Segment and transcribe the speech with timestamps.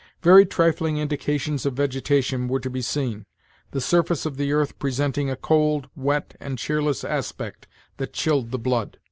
[0.23, 3.27] Very trifling indications of vegetation were to be seen,
[3.69, 8.57] the surface of the earth presenting a cold, wet, and cheerless aspect that chilled the
[8.57, 8.97] blood.